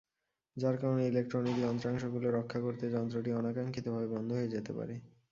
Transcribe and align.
যার 0.57 0.75
কারণে 0.77 1.03
ইলেকট্রনিক 1.07 1.55
যন্ত্রাংশগুলো 1.59 2.27
রক্ষা 2.29 2.59
করতে 2.59 2.85
যন্ত্রটি 2.89 3.29
অনাকাঙ্ক্ষিতভাবে 3.33 4.07
বন্ধ 4.13 4.29
হয়ে 4.31 4.53
যেতে 4.55 4.71
পারে। 4.77 4.95